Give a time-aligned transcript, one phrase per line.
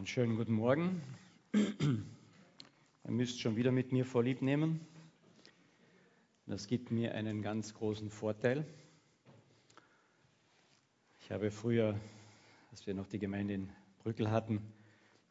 [0.00, 1.02] Einen schönen guten Morgen.
[1.52, 4.80] Ihr müsst schon wieder mit mir Vorlieb nehmen.
[6.46, 8.64] Das gibt mir einen ganz großen Vorteil.
[11.20, 12.00] Ich habe früher,
[12.70, 14.62] als wir noch die Gemeinde in Brückel hatten,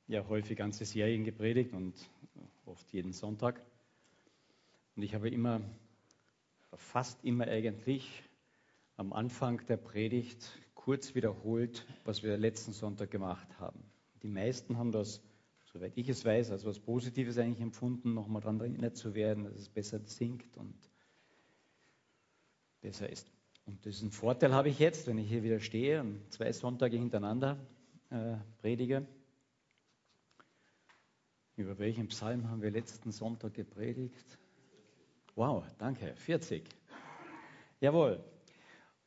[0.06, 1.96] ja häufig ganze Serien gepredigt und
[2.68, 3.60] oft jeden Sonntag.
[4.96, 5.62] Und ich habe immer,
[6.76, 8.22] fast immer eigentlich,
[8.98, 13.89] am Anfang der Predigt kurz wiederholt, was wir letzten Sonntag gemacht haben.
[14.24, 15.22] Die meisten haben das,
[15.72, 19.56] soweit ich es weiß, als was Positives eigentlich empfunden, nochmal daran erinnert zu werden, dass
[19.56, 20.76] es besser sinkt und
[22.82, 23.32] besser ist.
[23.66, 27.58] Und diesen Vorteil habe ich jetzt, wenn ich hier wieder stehe und zwei Sonntage hintereinander
[28.10, 29.06] äh, predige.
[31.56, 34.40] Über welchen Psalm haben wir letzten Sonntag gepredigt?
[35.36, 36.64] Wow, danke, 40.
[37.80, 38.24] Jawohl.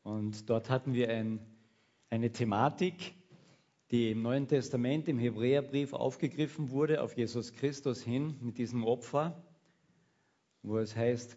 [0.03, 1.41] Und dort hatten wir ein,
[2.11, 3.15] eine Thematik,
[3.93, 9.47] die im Neuen Testament, im Hebräerbrief aufgegriffen wurde, auf Jesus Christus hin mit diesem Opfer,
[10.63, 11.37] wo es heißt,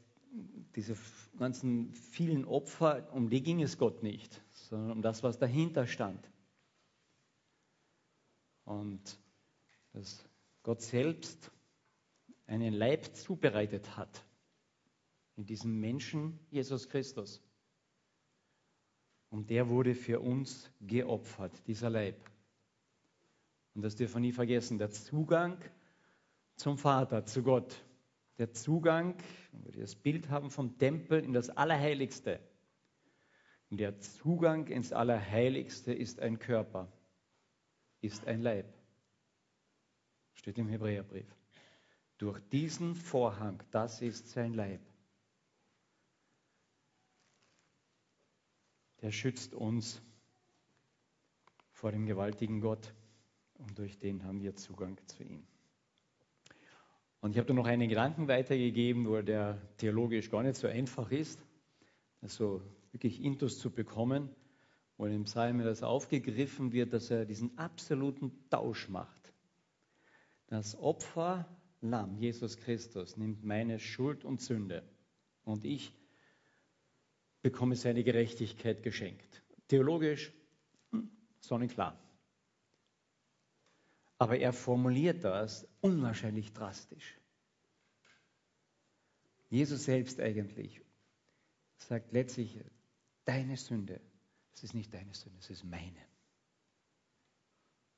[0.75, 0.95] diese
[1.37, 6.31] ganzen vielen Opfer, um die ging es Gott nicht, sondern um das, was dahinter stand.
[8.63, 9.19] Und
[9.91, 10.25] dass
[10.63, 11.51] Gott selbst
[12.47, 14.25] einen Leib zubereitet hat
[15.35, 17.41] in diesem Menschen Jesus Christus.
[19.29, 22.15] Und der wurde für uns geopfert, dieser Leib.
[23.75, 25.61] Und das dürfen wir nie vergessen, der Zugang
[26.55, 27.83] zum Vater, zu Gott,
[28.37, 29.17] der Zugang,
[29.51, 32.39] wenn wir das Bild haben vom Tempel in das Allerheiligste.
[33.69, 36.89] Und der Zugang ins Allerheiligste ist ein Körper,
[37.99, 38.73] ist ein Leib.
[40.35, 41.27] Steht im Hebräerbrief.
[42.17, 44.79] Durch diesen Vorhang, das ist sein Leib.
[49.01, 50.01] Der schützt uns
[51.71, 52.93] vor dem gewaltigen Gott
[53.57, 55.43] und durch den haben wir Zugang zu ihm.
[57.21, 61.11] Und ich habe da noch einen Gedanken weitergegeben, wo der theologisch gar nicht so einfach
[61.11, 61.43] ist,
[62.21, 62.61] also
[62.91, 64.29] wirklich Intus zu bekommen,
[64.97, 69.33] wo im Psalm das aufgegriffen wird, dass er diesen absoluten Tausch macht.
[70.47, 71.47] Das Opfer
[71.81, 74.83] Lamm, Jesus Christus, nimmt meine Schuld und Sünde
[75.43, 75.93] und ich
[77.41, 79.43] bekomme seine Gerechtigkeit geschenkt.
[79.67, 80.31] Theologisch
[80.91, 81.99] hm, sonnenklar.
[84.25, 87.15] Aber er formuliert das unwahrscheinlich drastisch.
[89.51, 90.81] Jesus selbst eigentlich
[91.77, 92.59] sagt letztlich,
[93.25, 94.01] deine Sünde,
[94.55, 96.01] es ist nicht deine Sünde, es ist meine.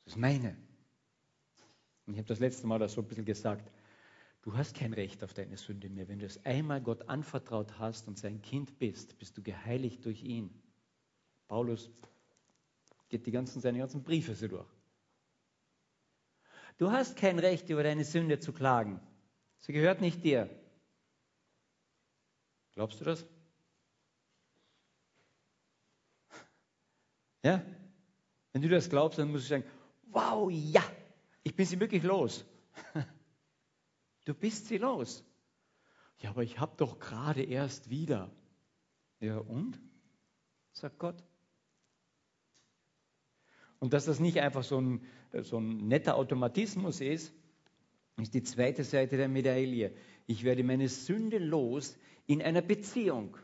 [0.04, 0.58] Es ist meine.
[2.06, 3.72] Und ich habe das letzte Mal das so ein bisschen gesagt,
[4.42, 6.10] du hast kein Recht auf deine Sünde mehr.
[6.10, 10.24] Wenn du es einmal Gott anvertraut hast und sein Kind bist, bist du geheiligt durch
[10.24, 10.50] ihn.
[11.48, 11.90] Paulus
[13.08, 14.77] geht die ganzen, seine ganzen Briefe so durch.
[16.78, 19.00] Du hast kein Recht, über deine Sünde zu klagen.
[19.60, 20.50] Sie gehört nicht dir.
[22.74, 23.26] Glaubst du das?
[27.44, 27.64] Ja?
[28.54, 29.64] Wenn du das glaubst, dann musst du sagen,
[30.08, 30.84] wow, ja,
[31.44, 32.46] ich bin sie wirklich los.
[34.26, 35.24] Du bist sie los.
[36.18, 38.30] Ja, aber ich habe doch gerade erst wieder.
[39.22, 39.80] Ja, und?
[40.74, 41.24] Sagt Gott.
[43.80, 45.02] Und dass das nicht einfach so ein,
[45.42, 47.34] so ein netter Automatismus ist,
[48.18, 49.94] ist die zweite Seite der Medaille.
[50.26, 53.38] Ich werde meine Sünde los in einer Beziehung.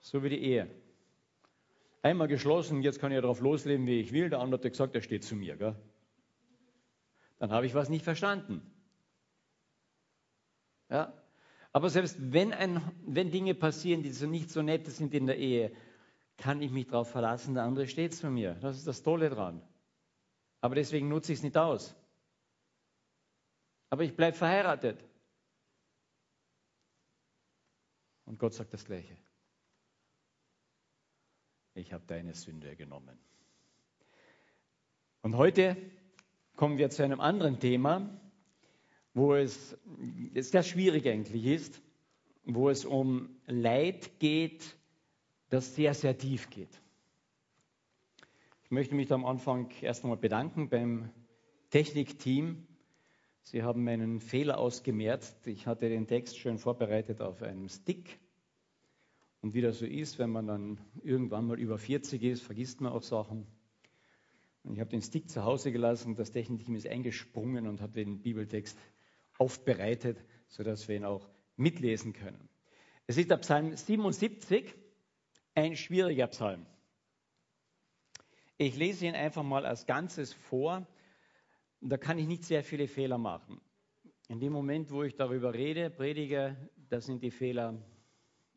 [0.00, 0.70] So wie die Ehe.
[2.02, 4.30] Einmal geschlossen, jetzt kann ich ja darauf losleben, wie ich will.
[4.30, 5.56] Der andere hat gesagt, er steht zu mir.
[5.56, 5.74] Gell?
[7.38, 8.62] Dann habe ich was nicht verstanden.
[10.88, 11.12] Ja?
[11.72, 15.38] Aber selbst wenn, ein, wenn Dinge passieren, die so nicht so nett sind in der
[15.38, 15.72] Ehe,
[16.36, 18.54] kann ich mich darauf verlassen, der andere steht zu mir.
[18.54, 19.62] Das ist das Tolle dran.
[20.60, 21.94] Aber deswegen nutze ich es nicht aus.
[23.90, 25.02] Aber ich bleibe verheiratet.
[28.24, 29.16] Und Gott sagt das Gleiche.
[31.74, 33.18] Ich habe deine Sünde genommen.
[35.22, 35.76] Und heute
[36.56, 38.20] kommen wir zu einem anderen Thema,
[39.14, 39.76] wo es
[40.34, 41.80] sehr schwierig eigentlich ist,
[42.44, 44.76] wo es um Leid geht,
[45.48, 46.80] das sehr, sehr tief geht.
[48.64, 51.10] Ich möchte mich am Anfang erst einmal bedanken beim
[51.70, 52.66] Technikteam.
[53.42, 55.46] Sie haben meinen Fehler ausgemerzt.
[55.46, 58.18] Ich hatte den Text schön vorbereitet auf einem Stick.
[59.40, 62.92] Und wie das so ist, wenn man dann irgendwann mal über 40 ist, vergisst man
[62.92, 63.46] auch Sachen.
[64.64, 66.16] Und ich habe den Stick zu Hause gelassen.
[66.16, 68.76] Das Technikteam ist eingesprungen und hat den Bibeltext
[69.38, 72.48] aufbereitet, sodass wir ihn auch mitlesen können.
[73.06, 74.74] Es ist der Psalm 77
[75.56, 76.66] ein schwieriger Psalm.
[78.58, 80.86] Ich lese ihn einfach mal als Ganzes vor.
[81.80, 83.60] Da kann ich nicht sehr viele Fehler machen.
[84.28, 86.56] In dem Moment, wo ich darüber rede, predige,
[86.88, 87.74] da sind die Fehler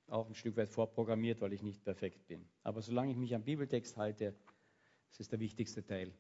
[0.08, 2.46] auch ein Stück weit vorprogrammiert, weil ich nicht perfekt bin.
[2.64, 4.36] Aber solange ich mich am Bibeltext halte,
[5.10, 6.14] das ist der wichtigste Teil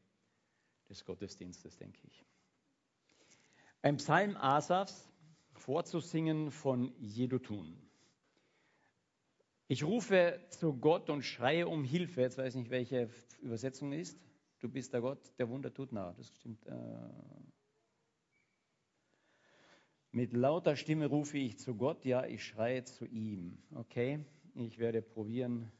[0.88, 2.24] des Gottesdienstes, denke ich.
[3.81, 5.10] Ein Psalm Asafs
[5.54, 7.89] vorzusingen von Jedutun.
[9.71, 12.21] Ich rufe zu Gott und schreie um Hilfe.
[12.21, 13.07] Jetzt weiß ich nicht, welche
[13.39, 14.19] Übersetzung ist.
[14.60, 15.92] Du bist der Gott, der Wunder tut.
[15.92, 16.66] Na, das stimmt.
[16.66, 16.74] Äh
[20.12, 23.60] mit lauter Stimme rufe ich zu Gott, ja, ich schreie zu ihm.
[23.75, 24.25] Okay,
[24.56, 25.71] ich werde probieren.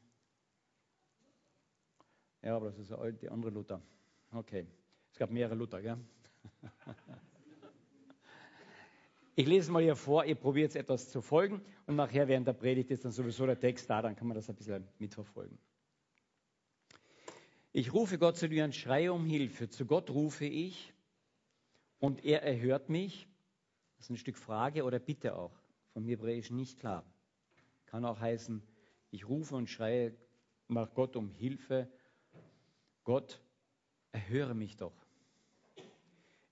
[2.42, 3.82] Ja, aber das ist die andere Luther.
[4.30, 4.68] Okay,
[5.10, 5.98] es gab mehrere Luther, gell?
[9.36, 12.90] Ich lese mal hier vor, ihr probiert etwas zu folgen und nachher während der Predigt
[12.90, 15.58] ist dann sowieso der Text da, dann kann man das ein bisschen mitverfolgen.
[17.72, 19.68] Ich rufe Gott zu dir und schreie um Hilfe.
[19.68, 20.92] Zu Gott rufe ich
[22.00, 23.28] und er erhört mich.
[23.96, 25.56] Das ist ein Stück Frage oder Bitte auch.
[25.92, 27.04] Vom Hebräischen nicht klar.
[27.86, 28.62] Kann auch heißen,
[29.10, 30.16] ich rufe und schreie
[30.66, 31.88] nach Gott um Hilfe.
[33.04, 33.40] Gott,
[34.12, 34.99] erhöre mich doch.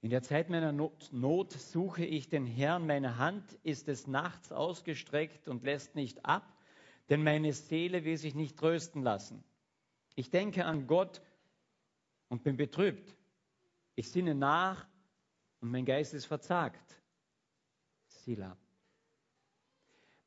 [0.01, 4.53] In der Zeit meiner Not, Not, suche ich den Herrn, meine Hand ist des Nachts
[4.53, 6.45] ausgestreckt und lässt nicht ab,
[7.09, 9.43] denn meine Seele will sich nicht trösten lassen.
[10.15, 11.21] Ich denke an Gott
[12.29, 13.17] und bin betrübt.
[13.97, 14.87] Ich sinne nach
[15.61, 17.03] und mein Geist ist verzagt.
[18.07, 18.57] Sila.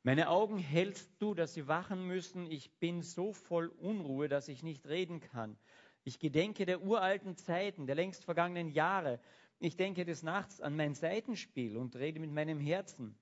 [0.02, 2.50] Meine Augen hältst du, dass sie wachen müssen.
[2.50, 5.56] Ich bin so voll Unruhe, dass ich nicht reden kann.
[6.04, 9.20] Ich gedenke der uralten Zeiten, der längst vergangenen Jahre.
[9.64, 13.16] Ich denke des Nachts an mein Seitenspiel und rede mit meinem Herzen.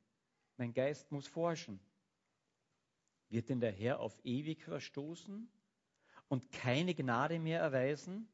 [0.56, 1.78] Mein Geist muss forschen.
[3.28, 5.50] Wird denn der Herr auf ewig verstoßen
[6.28, 8.26] und keine Gnade mehr erweisen?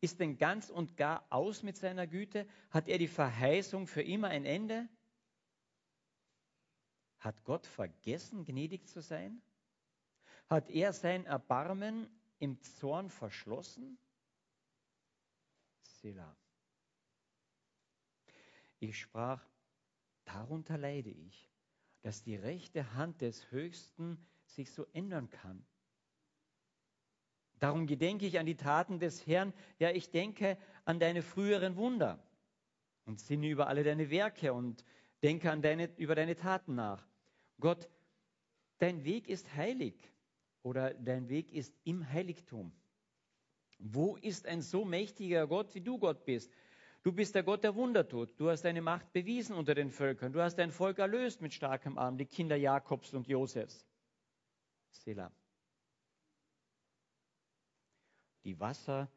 [0.00, 2.46] Ist denn ganz und gar aus mit seiner Güte?
[2.70, 4.88] Hat er die Verheißung für immer ein Ende?
[7.18, 9.42] Hat Gott vergessen, gnädig zu sein?
[10.48, 12.06] Hat er sein Erbarmen
[12.38, 13.98] im Zorn verschlossen?
[16.02, 16.36] Selah.
[18.80, 19.40] Ich sprach,
[20.24, 21.48] darunter leide ich,
[22.02, 25.64] dass die rechte Hand des Höchsten sich so ändern kann.
[27.60, 32.20] Darum gedenke ich an die Taten des Herrn, ja, ich denke an deine früheren Wunder
[33.04, 34.84] und sinne über alle deine Werke und
[35.22, 37.06] denke an deine, über deine Taten nach.
[37.60, 37.88] Gott,
[38.78, 39.94] dein Weg ist heilig
[40.64, 42.72] oder dein Weg ist im Heiligtum.
[43.84, 46.52] Wo ist ein so mächtiger Gott, wie du Gott bist?
[47.02, 48.38] Du bist der Gott, der Wunder tut.
[48.38, 50.32] Du hast deine Macht bewiesen unter den Völkern.
[50.32, 53.84] Du hast dein Volk erlöst mit starkem Arm, die Kinder Jakobs und Josefs.
[54.90, 55.32] Selah.
[58.44, 59.10] Die Wasser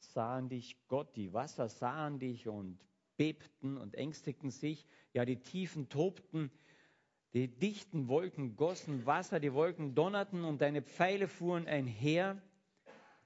[0.00, 2.78] sahen dich, Gott, die Wasser sahen dich und
[3.16, 4.86] bebten und ängstigten sich.
[5.14, 6.50] Ja, die Tiefen tobten.
[7.32, 12.42] Die dichten Wolken gossen Wasser, die Wolken donnerten und deine Pfeile fuhren einher.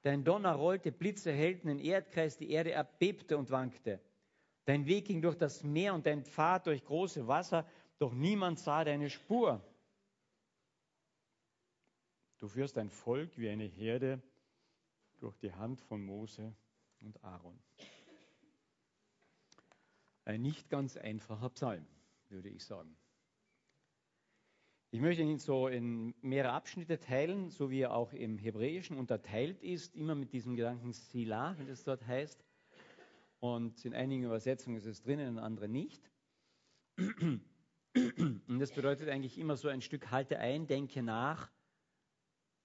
[0.05, 4.03] Dein Donner rollte, Blitze hellten den Erdkreis, die Erde erbebte und wankte.
[4.67, 7.67] Dein Weg ging durch das Meer und dein Pfad durch große Wasser,
[7.99, 9.67] doch niemand sah deine Spur.
[12.39, 14.21] Du führst dein Volk wie eine Herde
[15.21, 16.55] durch die Hand von Mose
[17.01, 17.59] und Aaron.
[20.27, 21.87] Ein nicht ganz einfacher Psalm,
[22.29, 22.95] würde ich sagen.
[24.95, 29.61] Ich möchte ihn so in mehrere Abschnitte teilen, so wie er auch im Hebräischen unterteilt
[29.61, 32.47] ist, immer mit diesem Gedanken Sila, wie das dort heißt.
[33.41, 36.09] Und in einigen Übersetzungen ist es drin, in anderen nicht.
[36.97, 41.51] Und das bedeutet eigentlich immer so ein Stück halte ein, denke nach.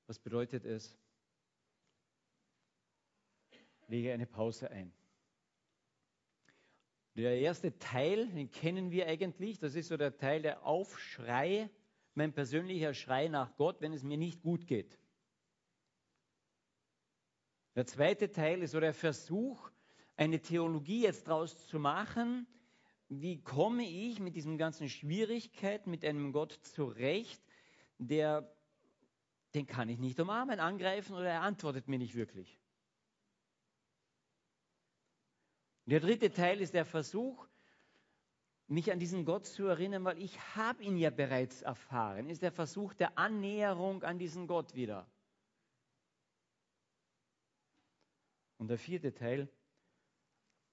[0.06, 0.96] Was bedeutet es?
[3.88, 4.94] Lege eine Pause ein.
[7.16, 11.72] Der erste Teil, den kennen wir eigentlich, das ist so der Teil der Aufschrei
[12.20, 15.00] mein persönlicher Schrei nach Gott, wenn es mir nicht gut geht.
[17.76, 19.72] Der zweite Teil ist so der Versuch,
[20.18, 22.46] eine Theologie jetzt daraus zu machen.
[23.08, 27.42] Wie komme ich mit diesen ganzen Schwierigkeiten mit einem Gott zurecht,
[27.98, 28.54] der,
[29.54, 32.60] den kann ich nicht umarmen, angreifen oder er antwortet mir nicht wirklich.
[35.86, 37.48] Der dritte Teil ist der Versuch,
[38.70, 42.30] mich an diesen Gott zu erinnern, weil ich habe ihn ja bereits erfahren.
[42.30, 45.08] Ist der Versuch der Annäherung an diesen Gott wieder.
[48.58, 49.50] Und der vierte Teil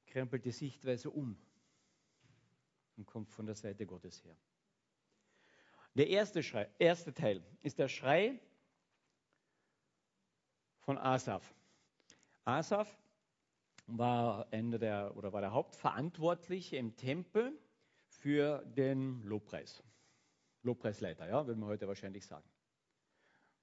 [0.06, 1.38] krempelt die Sichtweise um
[2.96, 4.36] und kommt von der Seite Gottes her.
[5.94, 8.38] Der erste, Schrei, erste Teil ist der Schrei
[10.80, 11.54] von Asaf.
[12.44, 12.94] Asaf
[13.86, 17.58] war, Ende der, oder war der Hauptverantwortliche im Tempel
[18.26, 19.84] für den Lobpreis.
[20.62, 22.44] Lobpreisleiter, ja, würden wir heute wahrscheinlich sagen.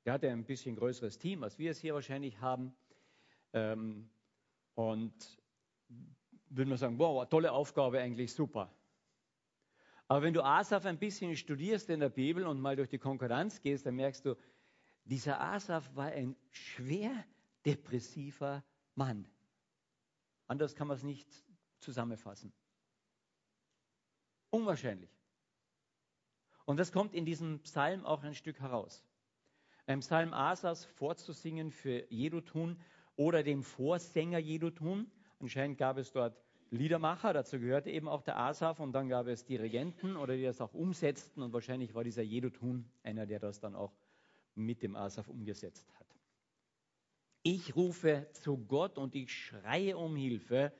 [0.06, 2.74] Der hatte ein bisschen größeres Team, als wir es hier wahrscheinlich haben.
[3.52, 4.10] Ähm,
[4.74, 5.14] und
[6.48, 8.74] würden wir sagen, wow, tolle Aufgabe, eigentlich super.
[10.08, 13.60] Aber wenn du Asaf ein bisschen studierst in der Bibel und mal durch die Konkurrenz
[13.60, 14.38] gehst, dann merkst du,
[15.04, 17.12] dieser Asaf war ein schwer
[17.66, 18.64] depressiver
[18.96, 19.28] Mann.
[20.48, 21.28] Anders kann man es nicht
[21.80, 22.54] zusammenfassen.
[24.54, 25.10] Unwahrscheinlich.
[26.66, 29.04] Und das kommt in diesem Psalm auch ein Stück heraus.
[29.88, 32.80] Ein Psalm Asas vorzusingen für Jedutun
[33.16, 35.10] oder dem Vorsänger Jedutun.
[35.40, 36.38] Anscheinend gab es dort
[36.70, 40.62] Liedermacher, dazu gehörte eben auch der Asaf und dann gab es Dirigenten oder die das
[40.62, 43.96] auch umsetzten und wahrscheinlich war dieser Jedutun einer, der das dann auch
[44.54, 46.06] mit dem Asaf umgesetzt hat.
[47.42, 50.72] Ich rufe zu Gott und ich schreie um Hilfe.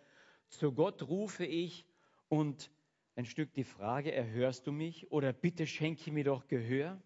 [0.50, 1.88] Zu Gott rufe ich
[2.30, 2.70] und
[3.16, 7.02] ein Stück die Frage, erhörst du mich oder bitte schenke mir doch Gehör?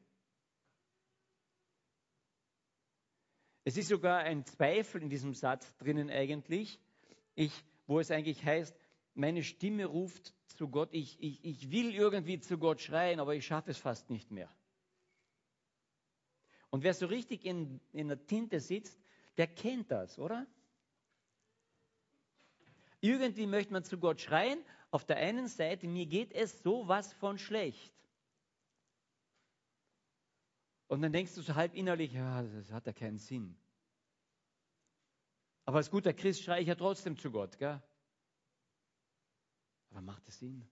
[3.66, 6.80] Es ist sogar ein Zweifel in diesem Satz drinnen eigentlich,
[7.36, 7.52] ich,
[7.86, 8.74] wo es eigentlich heißt,
[9.14, 13.46] meine Stimme ruft zu Gott, ich, ich, ich will irgendwie zu Gott schreien, aber ich
[13.46, 14.50] schaffe es fast nicht mehr.
[16.70, 18.98] Und wer so richtig in, in der Tinte sitzt,
[19.38, 20.48] der kennt das, oder?
[23.02, 24.60] Irgendwie möchte man zu Gott schreien.
[24.92, 27.94] Auf der einen Seite, mir geht es sowas von schlecht.
[30.88, 33.58] Und dann denkst du so halb innerlich, ja, das hat ja keinen Sinn.
[35.66, 37.82] Aber als guter Christ schreie ich ja trotzdem zu Gott, gell?
[39.90, 40.66] Aber macht es Sinn?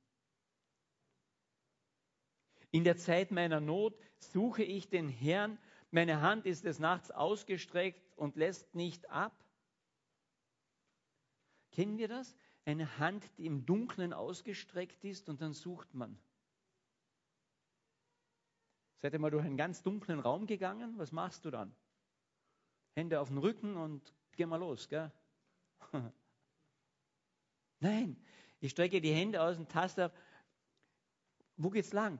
[2.71, 5.57] In der Zeit meiner Not suche ich den Herrn.
[5.91, 9.33] Meine Hand ist des Nachts ausgestreckt und lässt nicht ab.
[11.71, 12.35] Kennen wir das?
[12.65, 16.17] Eine Hand, die im Dunkeln ausgestreckt ist und dann sucht man.
[18.97, 20.97] Seid ihr mal durch einen ganz dunklen Raum gegangen?
[20.97, 21.75] Was machst du dann?
[22.95, 25.11] Hände auf den Rücken und geh mal los, gell?
[27.79, 28.17] Nein,
[28.59, 30.11] ich strecke die Hände aus und taste auf.
[31.57, 32.19] Wo geht's lang?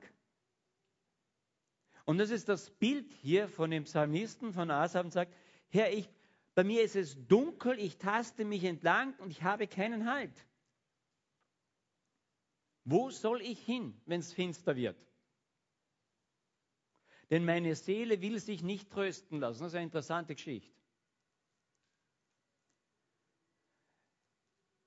[2.04, 5.34] Und das ist das Bild hier von dem Psalmisten von Asaf und sagt,
[5.68, 6.08] Herr, ich
[6.56, 10.32] bei mir ist es dunkel, ich taste mich entlang und ich habe keinen Halt.
[12.82, 14.96] Wo soll ich hin, wenn es finster wird?
[17.28, 19.64] Denn meine Seele will sich nicht trösten lassen.
[19.64, 20.80] Das ist eine interessante Geschichte.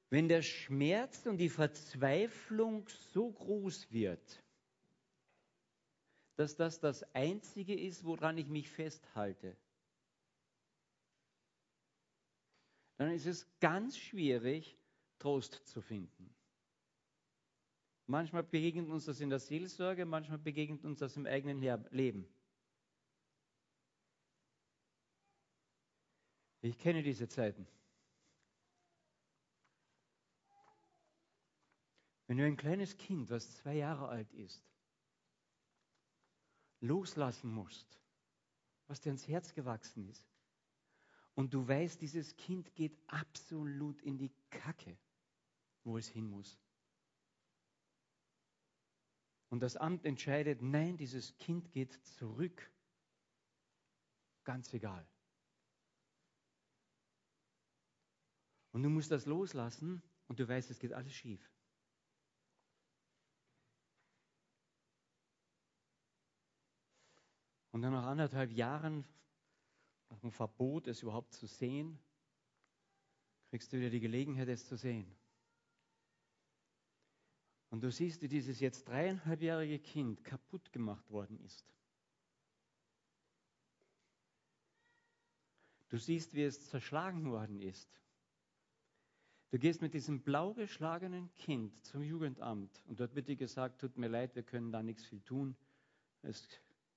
[0.09, 4.43] Wenn der Schmerz und die Verzweiflung so groß wird,
[6.35, 9.55] dass das das Einzige ist, woran ich mich festhalte,
[13.00, 14.77] dann ist es ganz schwierig,
[15.20, 16.36] Trost zu finden.
[18.08, 22.27] Manchmal begegnet uns das in der Seelsorge, manchmal begegnet uns das im eigenen Leben.
[26.62, 27.65] Ich kenne diese Zeiten.
[32.27, 34.62] Wenn du ein kleines Kind, was zwei Jahre alt ist,
[36.82, 37.98] loslassen musst,
[38.88, 40.28] was dir ins Herz gewachsen ist,
[41.39, 44.98] und du weißt, dieses Kind geht absolut in die Kacke,
[45.86, 46.60] wo es hin muss.
[49.48, 52.69] Und das Amt entscheidet, nein, dieses Kind geht zurück.
[54.43, 55.08] Ganz egal.
[58.74, 61.50] Und du musst das loslassen und du weißt, es geht alles schief.
[67.72, 69.05] Und dann nach anderthalb Jahren
[70.09, 71.99] nach dem Verbot, es überhaupt zu sehen,
[73.49, 75.15] kriegst du wieder die Gelegenheit, es zu sehen.
[77.69, 81.71] Und du siehst, wie dieses jetzt dreieinhalbjährige Kind kaputt gemacht worden ist.
[85.89, 87.89] Du siehst, wie es zerschlagen worden ist.
[89.51, 93.97] Du gehst mit diesem blau geschlagenen Kind zum Jugendamt und dort wird dir gesagt, tut
[93.97, 95.55] mir leid, wir können da nichts viel tun.
[96.21, 96.47] Es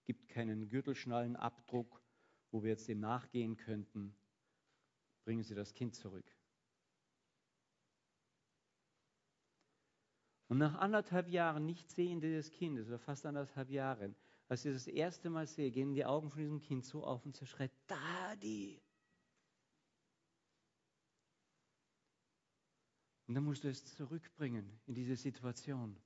[0.04, 2.01] gibt keinen Gürtelschnallenabdruck
[2.52, 4.14] wo wir jetzt dem nachgehen könnten,
[5.24, 6.30] bringen Sie das Kind zurück.
[10.48, 14.14] Und nach anderthalb Jahren nicht sehen dieses Kindes, oder fast anderthalb Jahren,
[14.48, 17.34] als ich das erste Mal sehe, gehen die Augen von diesem Kind so auf und
[17.34, 18.82] zerschreit, Daddy!
[23.26, 25.96] Und dann musst du es zurückbringen in diese Situation.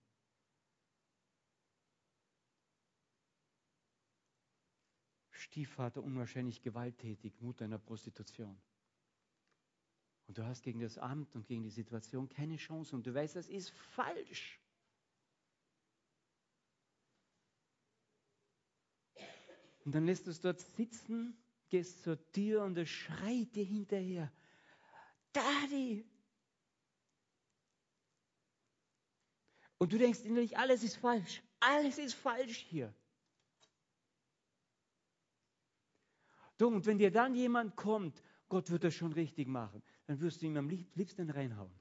[5.47, 8.61] Stiefvater unwahrscheinlich gewalttätig, Mutter einer Prostitution.
[10.27, 13.37] Und du hast gegen das Amt und gegen die Situation keine Chance und du weißt,
[13.37, 14.61] das ist falsch.
[19.85, 21.37] Und dann lässt du es dort sitzen,
[21.69, 24.33] gehst zur Tür und er schreit dir hinterher.
[25.33, 26.05] Daddy!
[29.79, 31.41] Und du denkst innerlich, alles ist falsch.
[31.61, 32.93] Alles ist falsch hier.
[36.61, 40.47] Und wenn dir dann jemand kommt, Gott wird das schon richtig machen, dann wirst du
[40.47, 41.75] ihm am liebsten reinhauen.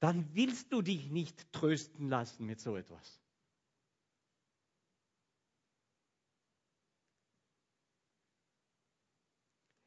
[0.00, 3.20] Dann willst du dich nicht trösten lassen mit so etwas.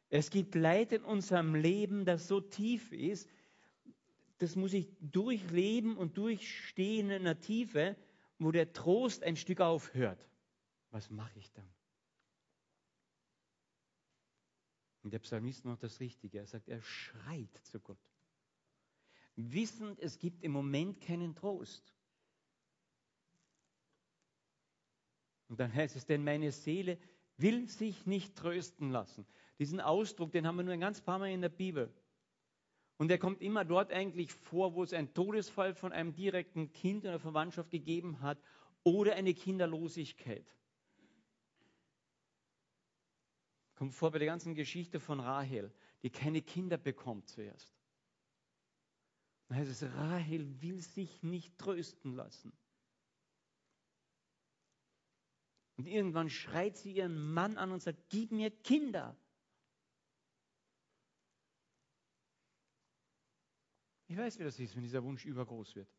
[0.10, 3.30] Es gibt Leid in unserem Leben, das so tief ist,
[4.38, 7.96] das muss ich durchleben und durchstehen in einer Tiefe,
[8.40, 10.26] wo der Trost ein Stück aufhört.
[10.96, 11.70] Was mache ich dann?
[15.04, 16.40] Und der Psalmist macht das Richtige.
[16.40, 18.00] Er sagt, er schreit zu Gott.
[19.36, 21.94] Wissend, es gibt im Moment keinen Trost.
[25.50, 26.98] Und dann heißt es, denn meine Seele
[27.36, 29.28] will sich nicht trösten lassen.
[29.60, 31.94] Diesen Ausdruck, den haben wir nur ein ganz paar Mal in der Bibel.
[32.96, 37.04] Und er kommt immer dort eigentlich vor, wo es einen Todesfall von einem direkten Kind
[37.04, 38.42] in der Verwandtschaft gegeben hat
[38.86, 40.56] oder eine Kinderlosigkeit.
[43.76, 47.76] Kommt vor bei der ganzen Geschichte von Rahel, die keine Kinder bekommt zuerst.
[49.48, 52.52] Dann heißt es, Rahel will sich nicht trösten lassen.
[55.78, 59.18] Und irgendwann schreit sie ihren Mann an und sagt, gib mir Kinder.
[64.08, 65.90] Ich weiß, wie das ist, wenn dieser Wunsch übergroß wird.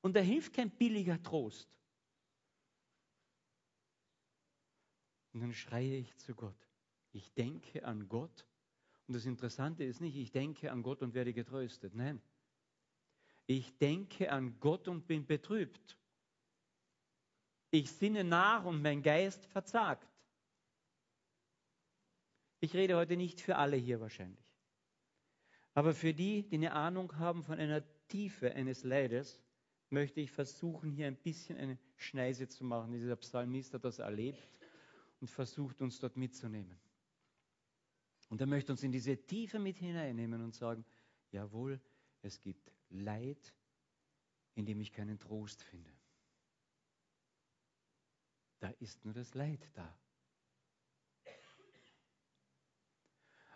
[0.00, 1.77] Und da hilft kein billiger Trost.
[5.38, 6.68] Und dann schreie ich zu Gott.
[7.12, 8.44] Ich denke an Gott.
[9.06, 11.94] Und das Interessante ist nicht, ich denke an Gott und werde getröstet.
[11.94, 12.20] Nein.
[13.46, 15.96] Ich denke an Gott und bin betrübt.
[17.70, 20.08] Ich sinne nach und mein Geist verzagt.
[22.58, 24.44] Ich rede heute nicht für alle hier wahrscheinlich.
[25.72, 29.40] Aber für die, die eine Ahnung haben von einer Tiefe eines Leides,
[29.88, 32.90] möchte ich versuchen, hier ein bisschen eine Schneise zu machen.
[32.90, 34.57] Dieser Psalmist hat das erlebt
[35.20, 36.78] und versucht, uns dort mitzunehmen.
[38.28, 40.84] Und er möchte uns in diese Tiefe mit hineinnehmen und sagen,
[41.30, 41.80] jawohl,
[42.22, 43.54] es gibt Leid,
[44.54, 45.90] in dem ich keinen Trost finde.
[48.60, 49.98] Da ist nur das Leid da.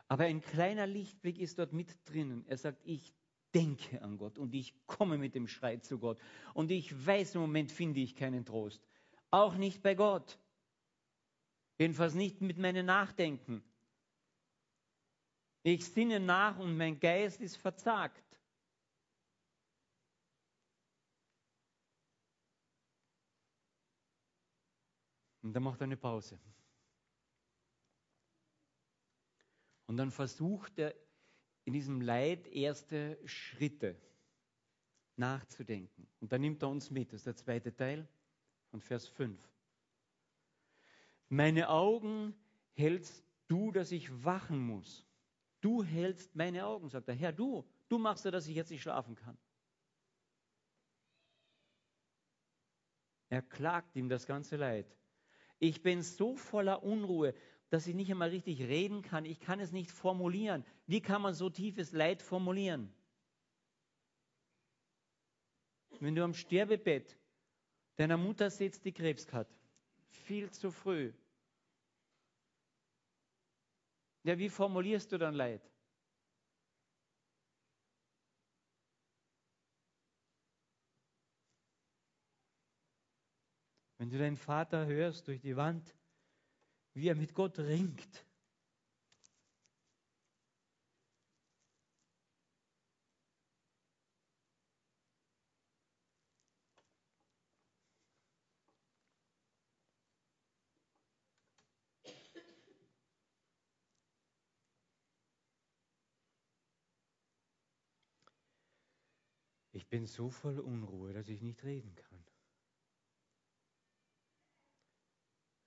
[0.09, 2.44] Aber ein kleiner Lichtblick ist dort mit drinnen.
[2.46, 3.14] Er sagt, ich
[3.55, 6.18] denke an Gott und ich komme mit dem Schrei zu Gott.
[6.55, 8.87] Und ich weiß, im Moment finde ich keinen Trost.
[9.31, 10.38] Auch nicht bei Gott.
[11.83, 13.61] Jedenfalls nicht mit meinem Nachdenken.
[15.64, 18.23] Ich sinne nach und mein Geist ist verzagt.
[25.42, 26.38] Und dann macht er eine Pause.
[29.87, 30.95] Und dann versucht er
[31.64, 34.01] in diesem Leid erste Schritte
[35.16, 36.07] nachzudenken.
[36.21, 37.09] Und dann nimmt er uns mit.
[37.09, 38.07] Das ist der zweite Teil
[38.71, 39.52] von Vers 5.
[41.33, 42.35] Meine Augen
[42.75, 45.07] hältst du, dass ich wachen muss.
[45.62, 47.14] Du hältst meine Augen, sagt er.
[47.14, 49.38] Herr, du, du machst ja, dass ich jetzt nicht schlafen kann.
[53.31, 54.87] Er klagt ihm das ganze Leid.
[55.59, 57.35] Ich bin so voller Unruhe
[57.73, 59.25] dass ich nicht einmal richtig reden kann.
[59.25, 60.62] Ich kann es nicht formulieren.
[60.87, 62.92] Wie kann man so tiefes Leid formulieren?
[65.99, 67.16] Wenn du am Sterbebett
[67.97, 69.49] deiner Mutter sitzt, die Krebs hat,
[70.11, 71.14] viel zu früh.
[74.25, 75.63] Ja, wie formulierst du dann Leid?
[83.99, 85.97] Wenn du deinen Vater hörst durch die Wand,
[86.95, 88.27] wie er mit Gott ringt.
[109.92, 112.24] Bin so voll Unruhe, dass ich nicht reden kann.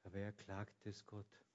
[0.01, 1.45] Aber er klagt es Gott.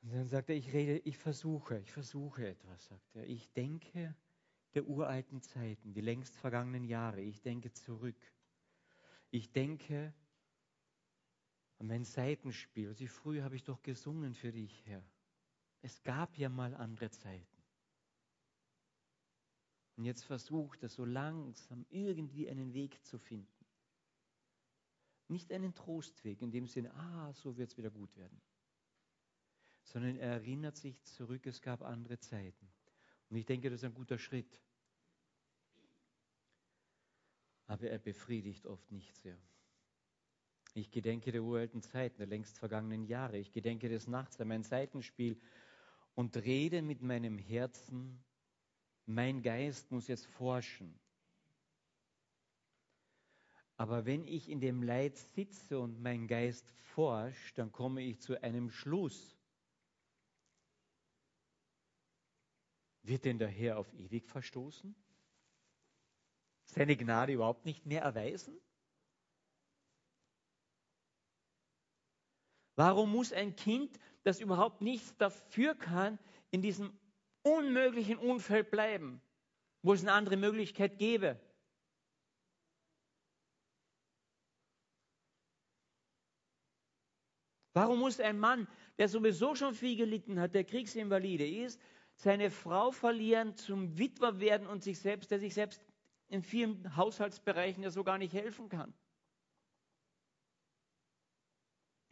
[0.00, 3.28] Und dann sagt er, ich rede, ich versuche, ich versuche etwas, sagt er.
[3.28, 4.16] Ich denke,
[4.72, 7.20] der uralten Zeiten, die längst vergangenen Jahre.
[7.20, 8.32] Ich denke zurück.
[9.30, 10.14] Ich denke
[11.76, 12.88] an mein Seitenspiel.
[12.88, 15.04] Also früher habe ich doch gesungen für dich, Herr.
[15.82, 17.51] Es gab ja mal andere Zeiten.
[19.96, 23.66] Und jetzt versucht er so langsam irgendwie einen Weg zu finden.
[25.28, 28.40] Nicht einen Trostweg in dem Sinne, ah, so wird es wieder gut werden.
[29.84, 32.72] Sondern er erinnert sich zurück, es gab andere Zeiten.
[33.28, 34.60] Und ich denke, das ist ein guter Schritt.
[37.66, 39.38] Aber er befriedigt oft nicht sehr.
[40.74, 43.38] Ich gedenke der uralten Zeiten, der längst vergangenen Jahre.
[43.38, 45.38] Ich gedenke des Nachts an mein Seitenspiel
[46.14, 48.22] und rede mit meinem Herzen.
[49.06, 50.98] Mein Geist muss jetzt forschen.
[53.76, 58.40] Aber wenn ich in dem Leid sitze und mein Geist forscht, dann komme ich zu
[58.42, 59.36] einem Schluss.
[63.02, 64.94] Wird denn der Herr auf ewig verstoßen?
[66.66, 68.56] Seine Gnade überhaupt nicht mehr erweisen?
[72.76, 76.18] Warum muss ein Kind, das überhaupt nichts dafür kann,
[76.50, 76.96] in diesem
[77.42, 79.20] unmöglichen Umfeld bleiben,
[79.82, 81.40] wo es eine andere Möglichkeit gäbe?
[87.74, 91.80] Warum muss ein Mann, der sowieso schon viel gelitten hat, der Kriegsinvalide ist,
[92.16, 95.82] seine Frau verlieren, zum Witwer werden und sich selbst, der sich selbst
[96.28, 98.94] in vielen Haushaltsbereichen ja so gar nicht helfen kann?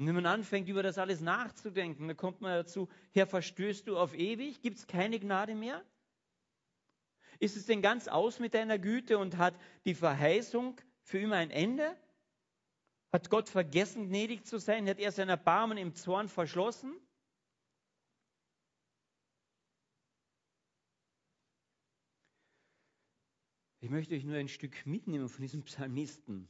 [0.01, 3.99] Und wenn man anfängt, über das alles nachzudenken, dann kommt man dazu, Herr, verstößt du
[3.99, 4.63] auf ewig?
[4.63, 5.85] Gibt es keine Gnade mehr?
[7.39, 11.51] Ist es denn ganz aus mit deiner Güte und hat die Verheißung für immer ein
[11.51, 11.95] Ende?
[13.13, 14.89] Hat Gott vergessen, gnädig zu sein?
[14.89, 16.99] Hat er sein Erbarmen im Zorn verschlossen?
[23.81, 26.49] Ich möchte euch nur ein Stück mitnehmen von diesem Psalmisten.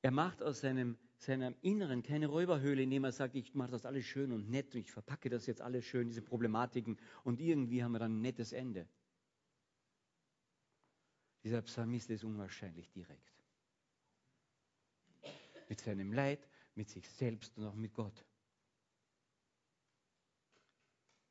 [0.00, 4.04] Er macht aus seinem, seinem Inneren keine Räuberhöhle, indem er sagt, ich mache das alles
[4.04, 7.92] schön und nett und ich verpacke das jetzt alles schön, diese Problematiken und irgendwie haben
[7.92, 8.88] wir dann ein nettes Ende.
[11.44, 13.32] Dieser Psalmist ist unwahrscheinlich direkt.
[15.68, 18.24] Mit seinem Leid, mit sich selbst und auch mit Gott.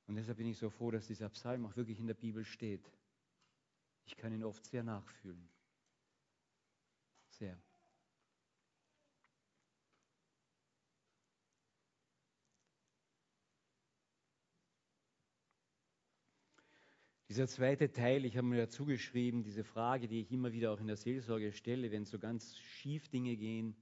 [0.07, 2.91] Und deshalb bin ich so froh, dass dieser Psalm auch wirklich in der Bibel steht.
[4.05, 5.47] Ich kann ihn oft sehr nachfühlen.
[7.29, 7.57] Sehr.
[17.31, 20.81] Dieser zweite Teil, ich habe mir dazu geschrieben, diese Frage, die ich immer wieder auch
[20.81, 23.73] in der Seelsorge stelle, wenn so ganz schief Dinge gehen,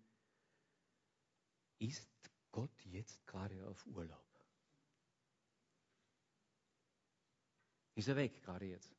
[1.80, 2.08] ist
[2.52, 4.24] Gott jetzt gerade auf Urlaub?
[7.96, 8.96] Ist er weg gerade jetzt?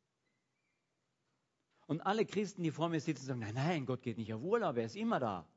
[1.87, 4.77] Und alle Christen, die vor mir sitzen, sagen, nein, nein, Gott geht nicht auf Urlaub,
[4.77, 5.49] er ist immer da.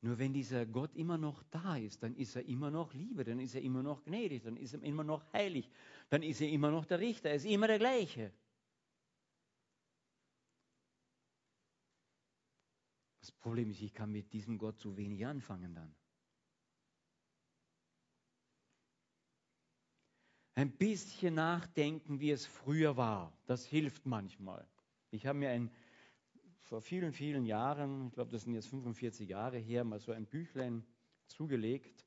[0.00, 3.40] Nur wenn dieser Gott immer noch da ist, dann ist er immer noch Liebe, dann
[3.40, 5.68] ist er immer noch gnädig, dann ist er immer noch heilig,
[6.08, 8.32] dann ist er immer noch der Richter, er ist immer der gleiche.
[13.20, 15.94] Das Problem ist, ich kann mit diesem Gott zu wenig anfangen dann.
[20.58, 23.32] ein bisschen nachdenken, wie es früher war.
[23.46, 24.66] Das hilft manchmal.
[25.12, 25.70] Ich habe mir ein,
[26.68, 30.26] vor vielen, vielen Jahren, ich glaube, das sind jetzt 45 Jahre her, mal so ein
[30.26, 30.84] Büchlein
[31.26, 32.04] zugelegt,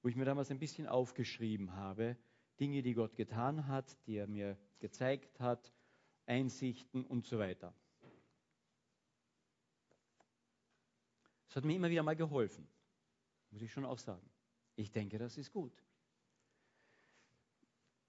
[0.00, 2.16] wo ich mir damals ein bisschen aufgeschrieben habe,
[2.60, 5.72] Dinge, die Gott getan hat, die er mir gezeigt hat,
[6.24, 7.74] Einsichten und so weiter.
[11.48, 12.68] Das hat mir immer wieder mal geholfen,
[13.50, 14.30] muss ich schon auch sagen.
[14.76, 15.72] Ich denke, das ist gut.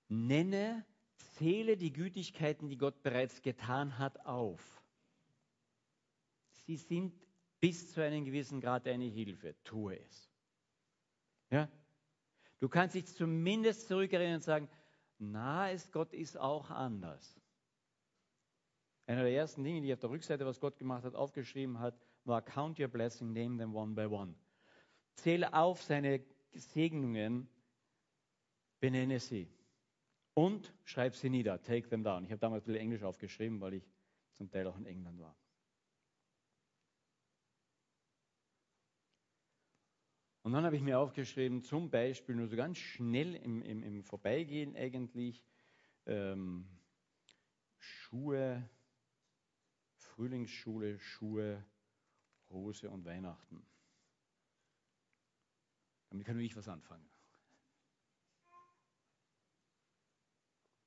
[0.09, 4.77] Nenne, zähle die Gütigkeiten, die Gott bereits getan hat, auf.
[6.67, 7.13] Sie sind
[7.61, 9.55] bis zu einem gewissen Grad eine Hilfe.
[9.63, 10.29] Tue es.
[11.49, 11.69] Ja?
[12.59, 14.69] Du kannst dich zumindest zurückerinnern und sagen,
[15.17, 17.39] na, ist Gott ist auch anders.
[19.05, 22.41] Einer der ersten Dinge, die auf der Rückseite, was Gott gemacht hat, aufgeschrieben hat, war
[22.41, 24.35] Count your blessing, name them one by one.
[25.13, 27.47] Zähle auf seine Segnungen,
[28.81, 29.49] benenne sie.
[30.33, 32.25] Und schreib sie nieder, take them down.
[32.25, 33.89] Ich habe damals ein bisschen Englisch aufgeschrieben, weil ich
[34.33, 35.35] zum Teil auch in England war.
[40.47, 44.01] Und dann habe ich mir aufgeschrieben, zum Beispiel nur so ganz schnell im, im, im
[44.01, 45.43] Vorbeigehen eigentlich,
[46.05, 46.65] ähm,
[47.77, 48.69] Schuhe,
[49.97, 51.65] Frühlingsschule, Schuhe,
[52.49, 53.61] Rose und Weihnachten.
[56.11, 57.09] Damit kann nur ich was anfangen.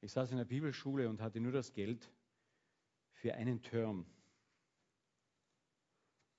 [0.00, 2.10] Ich saß in der Bibelschule und hatte nur das Geld
[3.12, 4.06] für einen Term.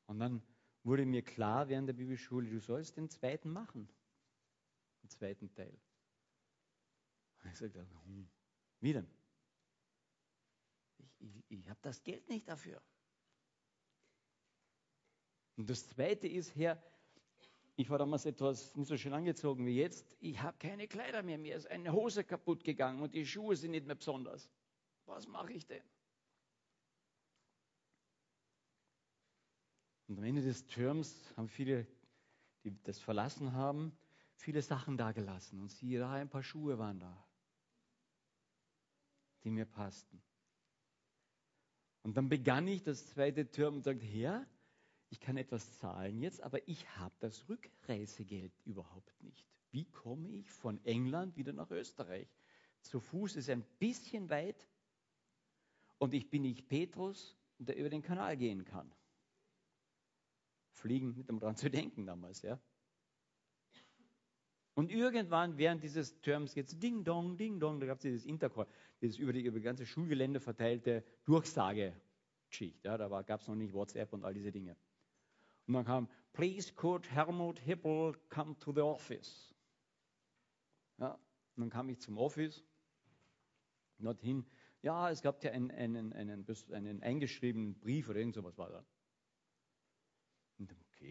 [0.08, 0.42] Und dann
[0.84, 3.88] wurde mir klar während der Bibelschule, du sollst den zweiten machen.
[5.04, 5.78] Den zweiten Teil.
[7.44, 8.30] Und ich sagte, hm,
[8.80, 9.08] wie denn?
[10.98, 12.82] Ich, ich, ich habe das Geld nicht dafür.
[15.58, 16.82] Und das Zweite ist, Herr,
[17.76, 20.16] ich war damals etwas nicht so schön angezogen wie jetzt.
[20.20, 21.38] Ich habe keine Kleider mehr.
[21.38, 24.50] Mir ist eine Hose kaputt gegangen und die Schuhe sind nicht mehr besonders.
[25.06, 25.84] Was mache ich denn?
[30.12, 31.88] Und am Ende des Terms haben viele,
[32.66, 33.98] die das verlassen haben,
[34.36, 35.62] viele Sachen dagelassen.
[35.62, 37.26] Und siehe da, ein paar Schuhe waren da,
[39.46, 40.22] die mir passten.
[42.04, 44.46] Und dann begann ich das zweite Term und sagte, Herr,
[45.12, 49.48] ich kann etwas zahlen jetzt, aber ich habe das Rückreisegeld überhaupt nicht.
[49.70, 52.28] Wie komme ich von England wieder nach Österreich?
[52.82, 54.68] Zu Fuß ist ein bisschen weit
[56.00, 58.94] und ich bin nicht Petrus, der über den Kanal gehen kann.
[60.82, 62.60] Fliegen, nicht daran zu denken damals, ja.
[64.74, 68.68] Und irgendwann während dieses Terms jetzt Ding Dong, Ding Dong, da gab es dieses Intercall,
[69.02, 72.88] dieses über die über das ganze Schulgelände verteilte Durchsagegeschichte.
[72.88, 74.78] Ja, da gab es noch nicht WhatsApp und all diese Dinge.
[75.68, 79.54] Und dann kam, please could Helmut Hippel come to the office?
[80.98, 81.14] Ja,
[81.56, 82.64] und dann kam ich zum Office,
[84.00, 84.46] dorthin.
[84.82, 88.86] Ja, es gab ja einen, einen, einen, einen eingeschriebenen Brief oder irgend sowas war da.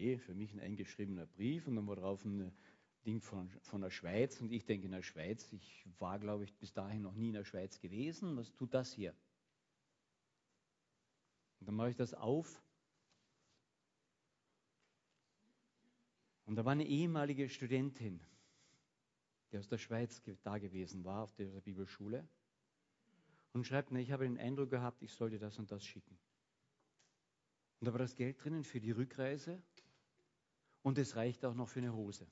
[0.01, 2.51] Für mich ein eingeschriebener Brief und dann war drauf ein
[3.05, 6.55] Ding von, von der Schweiz und ich denke in der Schweiz, ich war glaube ich
[6.55, 9.13] bis dahin noch nie in der Schweiz gewesen, was tut das hier?
[11.59, 12.63] Und dann mache ich das auf
[16.51, 18.19] Und da war eine ehemalige Studentin,
[19.51, 22.27] die aus der Schweiz da gewesen war, auf der Bibelschule,
[23.53, 26.17] und schreibt, ich habe den Eindruck gehabt, ich sollte das und das schicken.
[27.79, 29.63] Und da war das Geld drinnen für die Rückreise
[30.83, 32.27] und es reicht auch noch für eine Hose.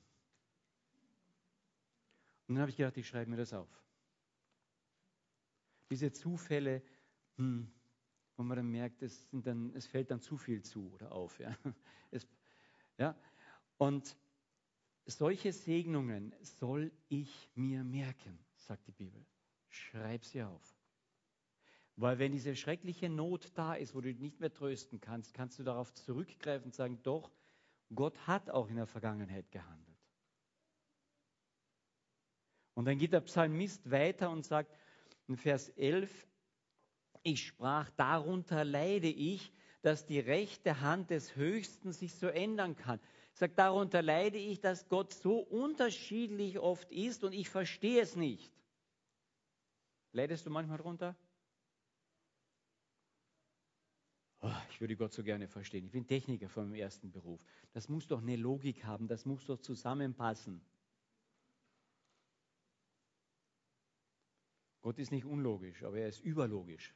[2.46, 3.68] Und dann habe ich gedacht, ich schreibe mir das auf.
[5.88, 6.82] Diese Zufälle,
[7.36, 7.70] hm,
[8.36, 11.38] wo man dann merkt, es, dann, es, fällt dann zu viel zu oder auf.
[11.38, 11.56] Ja.
[12.10, 12.26] Es,
[12.98, 13.16] ja.
[13.76, 14.16] Und
[15.06, 19.24] solche Segnungen soll ich mir merken, sagt die Bibel.
[19.68, 20.76] Schreib sie auf.
[21.96, 25.58] Weil wenn diese schreckliche Not da ist, wo du dich nicht mehr trösten kannst, kannst
[25.58, 27.30] du darauf zurückgreifen und sagen, doch,
[27.94, 29.98] Gott hat auch in der Vergangenheit gehandelt.
[32.74, 34.76] Und dann geht der Psalmist weiter und sagt
[35.26, 36.26] in Vers 11,
[37.22, 43.00] ich sprach, darunter leide ich, dass die rechte Hand des Höchsten sich so ändern kann
[43.40, 48.52] sagt, darunter leide ich, dass Gott so unterschiedlich oft ist und ich verstehe es nicht.
[50.12, 51.16] Leidest du manchmal darunter?
[54.42, 55.84] Oh, ich würde Gott so gerne verstehen.
[55.84, 57.44] Ich bin Techniker von meinem ersten Beruf.
[57.72, 60.62] Das muss doch eine Logik haben, das muss doch zusammenpassen.
[64.80, 66.94] Gott ist nicht unlogisch, aber er ist überlogisch.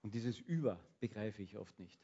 [0.00, 2.00] Und dieses Über begreife ich oft nicht.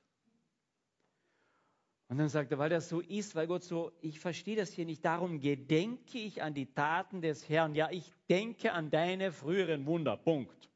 [2.08, 4.84] Und dann sagt er, weil das so ist, weil Gott so, ich verstehe das hier
[4.84, 7.74] nicht, darum gedenke ich an die Taten des Herrn.
[7.74, 10.18] Ja, ich denke an deine früheren Wunder.
[10.18, 10.68] Punkt.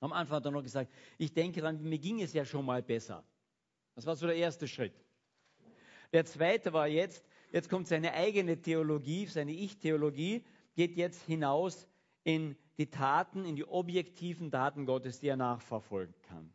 [0.00, 2.82] Am Anfang hat er noch gesagt, ich denke daran, mir ging es ja schon mal
[2.82, 3.24] besser.
[3.94, 4.94] Das war so der erste Schritt.
[6.12, 11.88] Der zweite war jetzt, jetzt kommt seine eigene Theologie, seine Ich-Theologie, geht jetzt hinaus
[12.24, 16.52] in die Taten, in die objektiven Taten Gottes, die er nachverfolgen kann.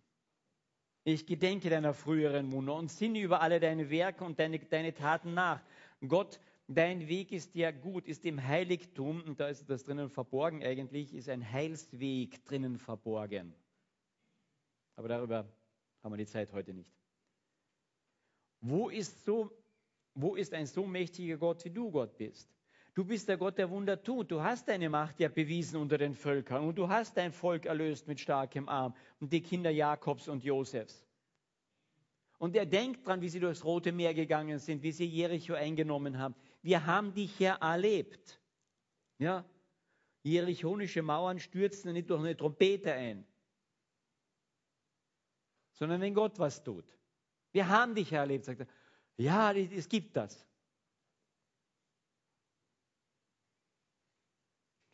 [1.03, 5.33] Ich gedenke deiner früheren Wunder und sinne über alle deine Werke und deine, deine Taten
[5.33, 5.59] nach.
[6.07, 6.39] Gott,
[6.77, 11.13] dein Weg ist ja gut, ist im Heiligtum, und da ist das drinnen verborgen eigentlich,
[11.13, 13.53] ist ein Heilsweg drinnen verborgen.
[14.95, 15.47] Aber darüber
[16.03, 16.91] haben wir die Zeit heute nicht.
[18.59, 19.51] Wo ist, so,
[20.13, 22.47] wo ist ein so mächtiger Gott, wie du Gott bist?
[22.93, 24.29] Du bist der Gott, der Wunder tut.
[24.29, 28.07] Du hast deine Macht ja bewiesen unter den Völkern und du hast dein Volk erlöst
[28.07, 31.07] mit starkem Arm und die Kinder Jakobs und Josefs.
[32.37, 36.17] Und er denkt dran, wie sie durchs Rote Meer gegangen sind, wie sie Jericho eingenommen
[36.17, 36.35] haben.
[36.61, 38.39] Wir haben dich ja erlebt.
[39.17, 39.45] Ja?
[40.23, 43.25] Jerichonische Mauern stürzen nicht durch eine Trompete ein,
[45.73, 46.85] sondern wenn Gott was tut.
[47.51, 48.67] Wir haben dich ja erlebt, sagt er.
[49.17, 50.47] Ja, es gibt das.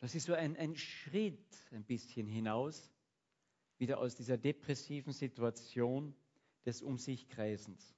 [0.00, 2.90] Das ist so ein, ein Schritt ein bisschen hinaus,
[3.78, 6.14] wieder aus dieser depressiven Situation
[6.64, 7.97] des Um sich Kreisens.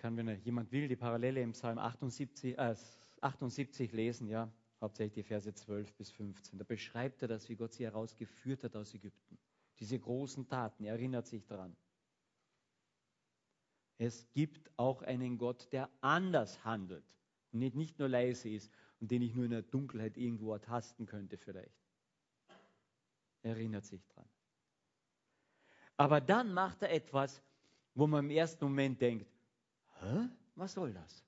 [0.00, 2.74] Kann, wenn jemand will, die Parallele im Psalm 78, äh,
[3.20, 6.58] 78 lesen, ja, hauptsächlich die Verse 12 bis 15.
[6.58, 9.38] Da beschreibt er das, wie Gott sie herausgeführt hat aus Ägypten.
[9.78, 11.76] Diese großen Taten, er erinnert sich daran.
[13.98, 17.04] Es gibt auch einen Gott, der anders handelt
[17.52, 21.36] und nicht, nur leise ist und den ich nur in der Dunkelheit irgendwo ertasten könnte
[21.36, 21.78] vielleicht.
[23.42, 24.28] Er erinnert sich daran.
[25.98, 27.42] Aber dann macht er etwas,
[27.94, 29.30] wo man im ersten Moment denkt,
[30.00, 30.28] Hä?
[30.54, 31.24] was soll das?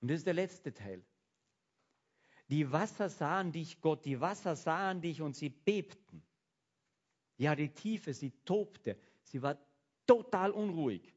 [0.00, 1.02] Und das ist der letzte Teil.
[2.48, 6.22] Die Wasser sahen dich, Gott, die Wasser sahen dich und sie bebten.
[7.36, 9.58] Ja, die Tiefe, sie tobte, sie war
[10.06, 11.12] total unruhig.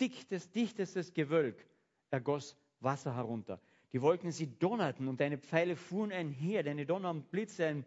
[0.00, 1.66] Dichtes, dichtestes Gewölk
[2.10, 3.60] ergoss Wasser herunter.
[3.92, 7.84] Die Wolken, sie donnerten und deine Pfeile fuhren einher, deine Donner und Blitze,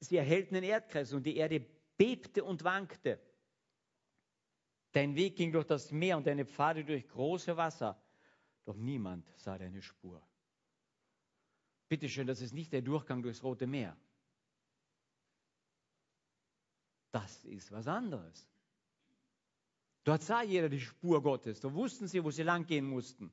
[0.00, 1.64] sie erhellten den Erdkreis und die Erde
[1.96, 3.18] bebte und wankte.
[4.94, 8.00] Dein Weg ging durch das Meer und deine Pfade durch große Wasser,
[8.64, 10.22] doch niemand sah deine Spur.
[11.88, 13.96] Bitte schön, das ist nicht der Durchgang durchs Rote Meer.
[17.10, 18.48] Das ist was anderes.
[20.04, 21.58] Dort sah jeder die Spur Gottes.
[21.58, 23.32] Da wussten sie, wo sie langgehen mussten.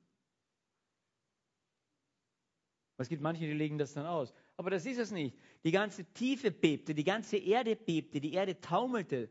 [2.98, 4.34] Es gibt manche, die legen das dann aus.
[4.58, 5.38] Aber das ist es nicht.
[5.64, 9.30] Die ganze Tiefe bebte, die ganze Erde bebte, die Erde taumelte.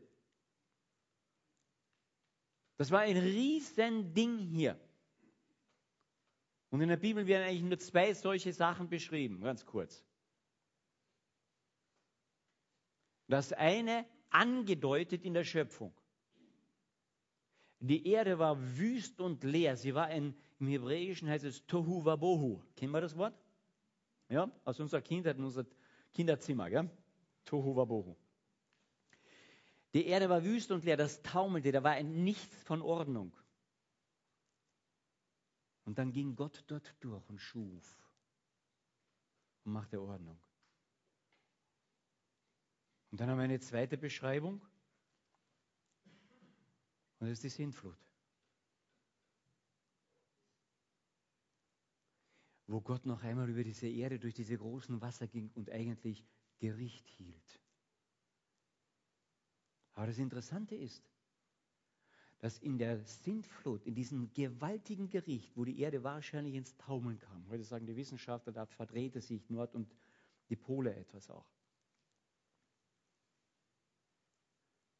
[2.77, 4.79] Das war ein Riesending hier.
[6.69, 10.03] Und in der Bibel werden eigentlich nur zwei solche Sachen beschrieben, ganz kurz.
[13.27, 15.93] Das eine angedeutet in der Schöpfung.
[17.79, 19.75] Die Erde war wüst und leer.
[19.75, 22.61] Sie war ein, im Hebräischen heißt es Tohu Wabohu.
[22.75, 23.33] Kennen wir das Wort?
[24.29, 25.65] Ja, aus unserer Kindheit, in unser
[26.13, 26.89] Kinderzimmer, gell?
[27.43, 28.15] Tohu Wabohu.
[29.93, 33.35] Die Erde war wüst und leer, das taumelte, da war ein Nichts von Ordnung.
[35.83, 38.01] Und dann ging Gott dort durch und schuf
[39.65, 40.39] und machte Ordnung.
[43.11, 44.61] Und dann haben wir eine zweite Beschreibung.
[47.19, 47.97] Und das ist die Sintflut.
[52.67, 56.25] Wo Gott noch einmal über diese Erde durch diese großen Wasser ging und eigentlich
[56.59, 57.59] Gericht hielt.
[60.01, 61.03] Aber das Interessante ist,
[62.39, 67.47] dass in der Sintflut, in diesem gewaltigen Gericht, wo die Erde wahrscheinlich ins Taumeln kam,
[67.49, 69.93] heute sagen die Wissenschaftler, da verdrehte sich Nord- und
[70.49, 71.45] die Pole etwas auch,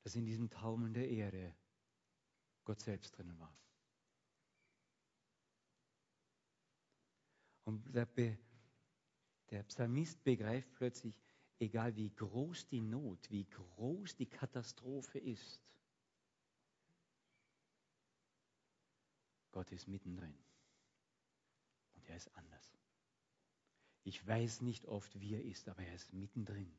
[0.03, 1.55] dass in diesem Taumeln der Erde
[2.63, 3.57] Gott selbst drinnen war.
[7.63, 8.07] Und der,
[9.49, 11.19] der Psalmist begreift plötzlich,
[11.62, 15.62] egal wie groß die Not, wie groß die Katastrophe ist,
[19.52, 20.36] Gott ist mittendrin.
[21.93, 22.78] Und er ist anders.
[24.04, 26.71] Ich weiß nicht oft, wie er ist, aber er ist mittendrin.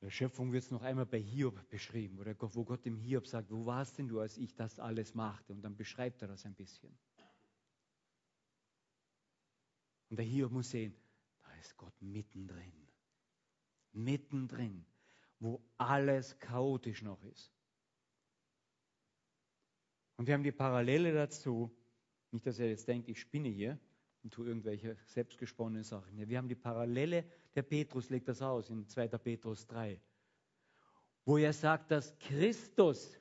[0.00, 3.50] In der Schöpfung wird es noch einmal bei Hiob beschrieben, wo Gott dem Hiob sagt,
[3.50, 5.52] wo warst denn du, als ich das alles machte?
[5.52, 6.96] Und dann beschreibt er das ein bisschen.
[10.08, 10.94] Und der Hiob muss sehen,
[11.42, 12.72] da ist Gott mittendrin.
[13.92, 14.86] Mittendrin,
[15.38, 17.52] wo alles chaotisch noch ist.
[20.16, 21.70] Und wir haben die Parallele dazu,
[22.30, 23.78] nicht, dass er jetzt denkt, ich spinne hier
[24.22, 26.28] und tue irgendwelche selbstgesponnenen Sachen.
[26.28, 29.08] Wir haben die Parallele, der Petrus legt das aus in 2.
[29.08, 30.00] Petrus 3,
[31.24, 33.18] wo er sagt, dass Christus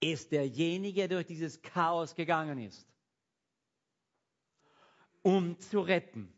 [0.00, 2.88] ist derjenige, der durch dieses Chaos gegangen ist,
[5.22, 6.32] um zu retten.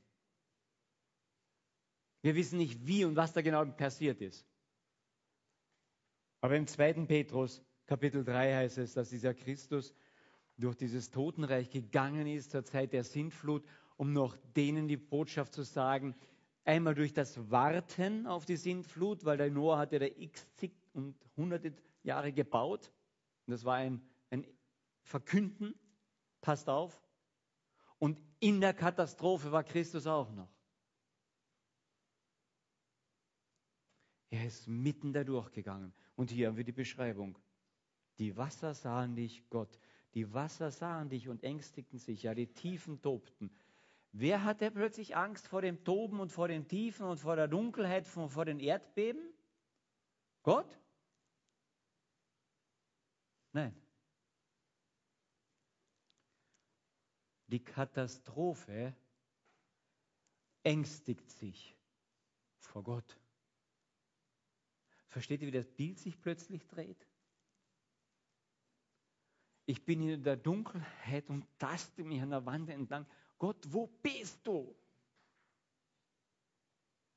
[2.22, 4.46] Wir wissen nicht, wie und was da genau passiert ist.
[6.40, 6.92] Aber im 2.
[7.06, 9.94] Petrus Kapitel 3 heißt es, dass dieser Christus
[10.56, 13.64] durch dieses Totenreich gegangen ist zur Zeit der Sintflut,
[13.96, 16.14] um noch denen die Botschaft zu sagen,
[16.64, 21.16] einmal durch das Warten auf die Sintflut, weil der Noah hatte da x zig und
[21.36, 22.92] hunderte Jahre gebaut.
[23.46, 24.00] Und das war ein,
[24.30, 24.46] ein
[25.02, 25.74] Verkünden,
[26.40, 27.00] passt auf.
[27.98, 30.50] Und in der Katastrophe war Christus auch noch.
[34.30, 35.92] Er ist mitten da durchgegangen.
[36.16, 37.38] Und hier haben wir die Beschreibung.
[38.18, 39.78] Die Wasser sahen dich, Gott.
[40.14, 42.24] Die Wasser sahen dich und ängstigten sich.
[42.24, 43.54] Ja, die Tiefen tobten.
[44.10, 48.08] Wer hatte plötzlich Angst vor dem Toben und vor den Tiefen und vor der Dunkelheit,
[48.08, 49.22] vor, vor den Erdbeben?
[50.42, 50.80] Gott?
[53.52, 53.81] Nein.
[57.52, 58.96] Die Katastrophe
[60.62, 61.76] ängstigt sich
[62.56, 63.20] vor Gott.
[65.08, 67.06] Versteht ihr, wie das Bild sich plötzlich dreht?
[69.66, 73.06] Ich bin in der Dunkelheit und taste mich an der Wand entlang.
[73.38, 74.74] Gott, wo bist du?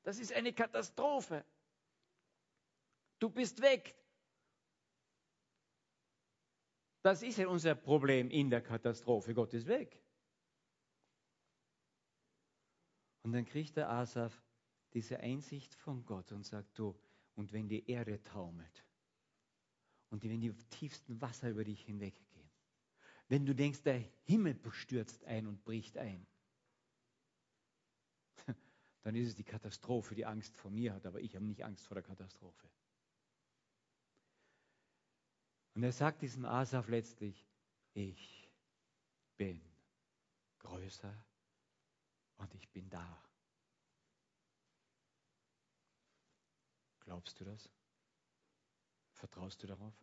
[0.02, 1.46] Das ist eine Katastrophe.
[3.18, 3.96] Du bist weg.
[7.00, 9.32] Das ist ja unser Problem in der Katastrophe.
[9.32, 10.02] Gott ist weg.
[13.26, 14.40] Und dann kriegt der Asaf
[14.92, 16.96] diese Einsicht von Gott und sagt, du,
[17.34, 18.84] und wenn die Erde taumelt
[20.10, 22.48] und wenn die tiefsten Wasser über dich hinweggehen,
[23.26, 26.24] wenn du denkst, der Himmel stürzt ein und bricht ein,
[29.02, 31.84] dann ist es die Katastrophe, die Angst vor mir hat, aber ich habe nicht Angst
[31.84, 32.70] vor der Katastrophe.
[35.74, 37.44] Und er sagt diesem Asaf letztlich,
[37.92, 38.48] ich
[39.36, 39.60] bin
[40.60, 41.12] größer
[42.38, 43.22] und ich bin da.
[47.00, 47.70] Glaubst du das?
[49.12, 49.94] Vertraust du darauf?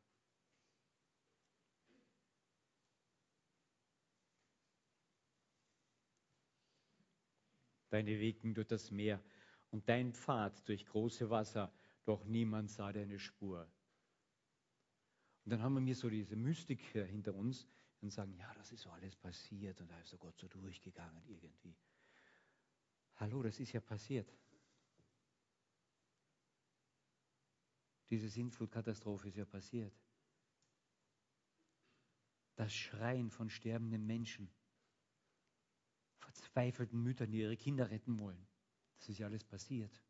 [7.90, 9.22] Deine Wegen durch das Meer
[9.70, 11.72] und dein Pfad durch große Wasser,
[12.06, 13.70] doch niemand sah deine Spur.
[15.46, 17.68] Und dann haben wir mir so diese Mystik hinter uns
[18.02, 21.24] und sagen, ja, das ist so alles passiert und da ist so Gott so durchgegangen
[21.28, 21.76] irgendwie.
[23.16, 24.32] Hallo, das ist ja passiert.
[28.10, 29.94] Diese Sintflutkatastrophe ist ja passiert.
[32.56, 34.50] Das Schreien von sterbenden Menschen,
[36.20, 38.48] verzweifelten Müttern, die ihre Kinder retten wollen,
[38.98, 40.02] das ist ja alles passiert.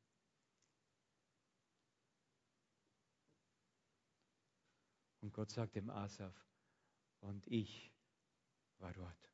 [5.22, 6.36] Und Gott sagt dem Asaf,
[7.22, 7.90] und ich
[8.80, 9.33] war dort.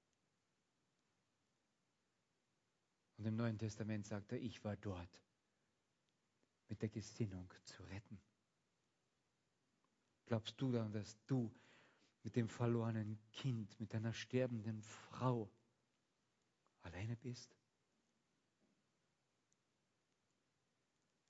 [3.20, 5.22] Und im Neuen Testament sagt er, ich war dort
[6.70, 8.18] mit der Gesinnung zu retten.
[10.26, 11.54] Glaubst du dann, dass du
[12.24, 15.52] mit dem verlorenen Kind, mit deiner sterbenden Frau
[16.82, 17.54] alleine bist?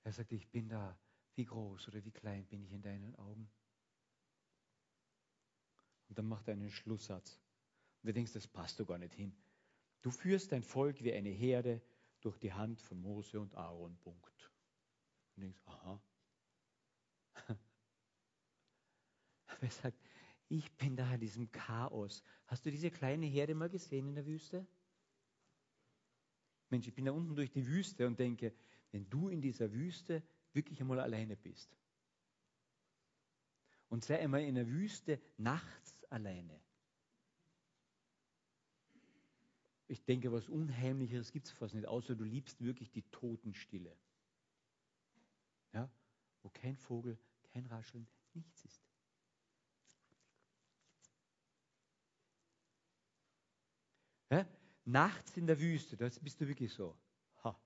[0.04, 0.96] Er sagt, ich bin da.
[1.34, 3.50] Wie groß oder wie klein bin ich in deinen Augen?
[6.08, 7.40] Und dann macht er einen Schlusssatz.
[8.02, 9.34] Und du denkst, das passt doch gar nicht hin.
[10.02, 11.82] Du führst dein Volk wie eine Herde
[12.20, 13.96] durch die Hand von Mose und Aaron.
[13.98, 14.50] Punkt.
[15.36, 16.00] Und denkst, aha.
[19.46, 19.98] Aber er sagt,
[20.48, 22.22] ich bin da in diesem Chaos.
[22.46, 24.66] Hast du diese kleine Herde mal gesehen in der Wüste?
[26.70, 28.54] Mensch, ich bin da unten durch die Wüste und denke,
[28.92, 30.22] wenn du in dieser Wüste
[30.52, 31.76] wirklich einmal alleine bist
[33.90, 36.58] und sei einmal in der Wüste nachts alleine.
[39.90, 43.92] Ich denke, was Unheimlicheres gibt es fast nicht, außer du liebst wirklich die Totenstille.
[45.72, 45.90] Ja?
[46.42, 48.80] Wo kein Vogel, kein Rascheln, nichts ist.
[54.30, 54.46] Ja?
[54.84, 56.96] Nachts in der Wüste, das bist du wirklich so.
[57.42, 57.60] Ha.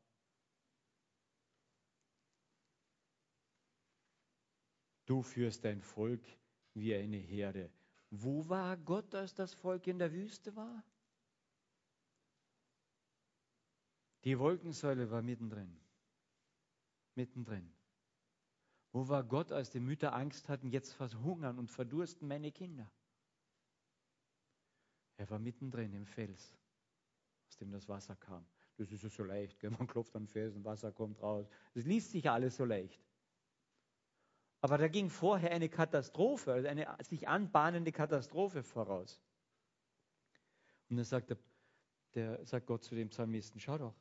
[5.04, 6.24] Du führst dein Volk
[6.72, 7.70] wie eine Herde.
[8.08, 10.82] Wo war Gott, als das Volk in der Wüste war?
[14.24, 15.76] Die Wolkensäule war mittendrin.
[17.14, 17.70] Mittendrin.
[18.92, 22.90] Wo war Gott, als die Mütter Angst hatten, jetzt verhungern und verdursten meine Kinder?
[25.16, 26.56] Er war mittendrin im Fels,
[27.48, 28.46] aus dem das Wasser kam.
[28.76, 29.70] Das ist ja so leicht, gell?
[29.70, 31.48] man klopft am Felsen, Wasser kommt raus.
[31.74, 33.00] Das liest sich ja alles so leicht.
[34.60, 39.20] Aber da ging vorher eine Katastrophe, also eine sich anbahnende Katastrophe voraus.
[40.88, 41.38] Und dann sagt, der,
[42.14, 43.94] der, sagt Gott zu dem Psalmisten, schau doch,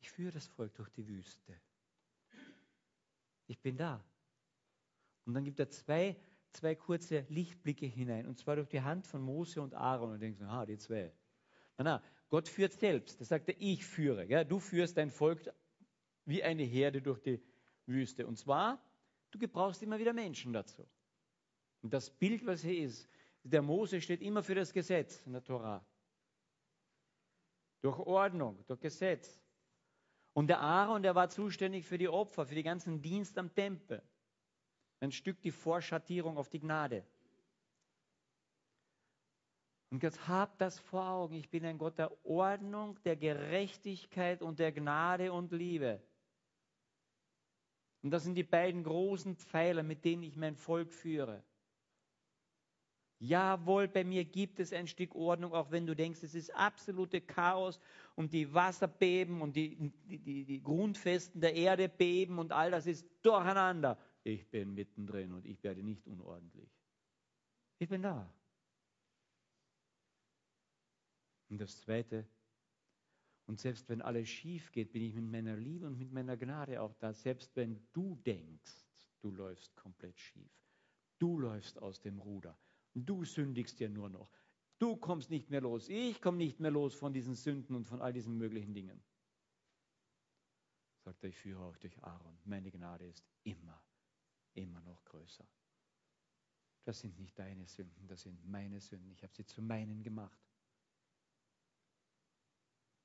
[0.00, 1.60] ich führe das Volk durch die Wüste.
[3.46, 4.04] Ich bin da.
[5.24, 6.16] Und dann gibt er zwei
[6.56, 10.12] zwei kurze Lichtblicke hinein, und zwar durch die Hand von Mose und Aaron.
[10.12, 11.12] Und denkst, aha, die zwei.
[11.78, 13.20] Na, na, Gott führt selbst.
[13.20, 14.24] Das sagt er, ich führe.
[14.26, 14.42] Ja?
[14.42, 15.52] Du führst dein Volk
[16.24, 17.40] wie eine Herde durch die
[17.86, 18.26] Wüste.
[18.26, 18.82] Und zwar,
[19.30, 20.88] du gebrauchst immer wieder Menschen dazu.
[21.82, 23.08] Und das Bild, was hier ist,
[23.44, 25.84] der Mose steht immer für das Gesetz in der Tora.
[27.82, 29.40] Durch Ordnung, durch Gesetz.
[30.36, 34.02] Und der Aaron, der war zuständig für die Opfer, für die ganzen Dienst am Tempel.
[35.00, 37.06] Ein Stück die Vorschattierung auf die Gnade.
[39.88, 41.36] Und jetzt habt das vor Augen.
[41.36, 46.02] Ich bin ein Gott der Ordnung, der Gerechtigkeit und der Gnade und Liebe.
[48.02, 51.42] Und das sind die beiden großen Pfeiler, mit denen ich mein Volk führe.
[53.18, 57.20] Jawohl, bei mir gibt es ein Stück Ordnung, auch wenn du denkst, es ist absolute
[57.20, 57.80] Chaos
[58.14, 62.86] und die Wasser beben und die, die, die, Grundfesten der Erde beben und all das
[62.86, 66.68] ist durcheinander ich bin mittendrin und ich werde nicht unordentlich.
[67.78, 68.32] Ich bin da.
[71.48, 72.26] Und das Zweite,
[73.46, 76.82] und selbst wenn alles schief geht, bin ich mit meiner Liebe und mit meiner Gnade
[76.82, 77.12] auch da.
[77.12, 78.74] Selbst wenn du denkst,
[79.20, 80.50] du läufst komplett schief,
[81.18, 82.58] du läufst aus dem Ruder,
[83.04, 84.30] du sündigst ja nur noch,
[84.78, 88.00] du kommst nicht mehr los, ich komme nicht mehr los von diesen Sünden und von
[88.00, 89.02] all diesen möglichen Dingen.
[91.04, 92.36] Sagt er, ich führe euch durch Aaron.
[92.44, 93.80] Meine Gnade ist immer,
[94.54, 95.46] immer noch größer.
[96.84, 99.10] Das sind nicht deine Sünden, das sind meine Sünden.
[99.10, 100.40] Ich habe sie zu meinen gemacht.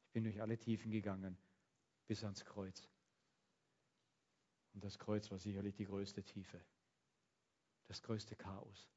[0.06, 1.38] Ich bin durch alle Tiefen gegangen
[2.08, 2.88] bis ans Kreuz.
[4.74, 6.64] Und das Kreuz war sicherlich die größte Tiefe,
[7.86, 8.90] das größte Chaos,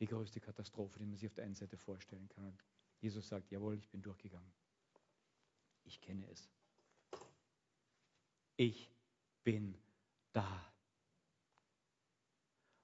[0.00, 2.46] die größte Katastrophe, die man sich auf der einen Seite vorstellen kann.
[2.46, 2.64] Und
[3.00, 4.52] Jesus sagt, jawohl, ich bin durchgegangen.
[5.84, 6.50] Ich kenne es.
[8.56, 8.90] Ich
[9.42, 9.76] bin
[10.32, 10.72] da.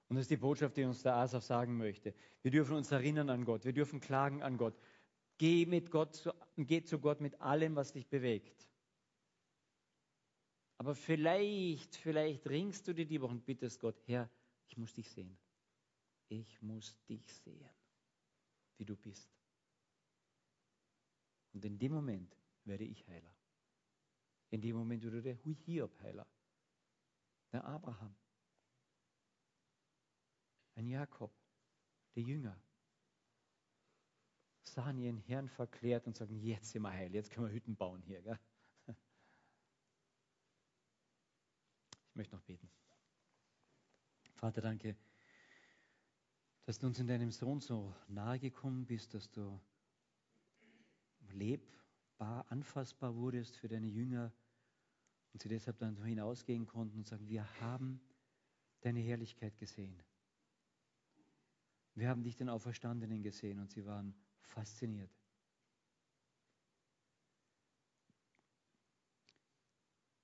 [0.07, 2.13] Und das ist die Botschaft, die uns der Asaf sagen möchte.
[2.41, 3.63] Wir dürfen uns erinnern an Gott.
[3.63, 4.77] Wir dürfen klagen an Gott.
[5.37, 8.69] Geh, mit Gott zu, geh zu Gott mit allem, was dich bewegt.
[10.77, 14.29] Aber vielleicht, vielleicht ringst du dir die Woche und bittest Gott, Herr,
[14.67, 15.37] ich muss dich sehen.
[16.31, 17.69] Ich muss dich sehen,
[18.77, 19.29] wie du bist.
[21.51, 23.35] Und in dem Moment werde ich Heiler.
[24.49, 26.25] In dem Moment wurde der Hiob Heiler.
[27.51, 28.15] Der Abraham.
[30.75, 31.33] Ein Jakob.
[32.15, 32.57] Der Jünger
[34.63, 38.01] sahen ihren Herrn verklärt und sagen, jetzt sind wir heil, jetzt können wir Hütten bauen
[38.03, 38.21] hier.
[38.21, 38.39] Gell?
[42.07, 42.69] Ich möchte noch beten.
[44.35, 44.95] Vater, danke,
[46.65, 49.59] dass du uns in deinem Sohn so nahe gekommen bist, dass du
[51.29, 54.31] lebbar, anfassbar wurdest für deine Jünger
[55.33, 58.01] und sie deshalb dann so hinausgehen konnten und sagen, wir haben
[58.81, 60.01] deine Herrlichkeit gesehen.
[61.95, 65.11] Wir haben dich den Auferstandenen gesehen und sie waren fasziniert.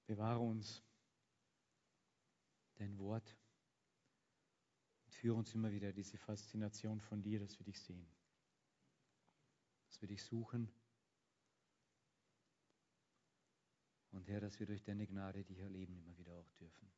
[0.06, 0.82] Bewahre uns
[2.76, 3.37] dein Wort
[5.18, 8.07] führe uns immer wieder diese Faszination von dir, dass wir dich sehen,
[9.88, 10.72] dass wir dich suchen
[14.11, 16.91] und Herr, dass wir durch deine Gnade dich erleben immer wieder auch dürfen.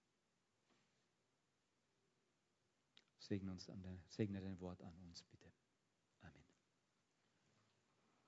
[3.19, 5.51] Segne, uns der, segne dein Wort an uns, bitte.